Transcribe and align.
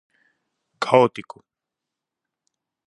Caótico. 0.83 1.37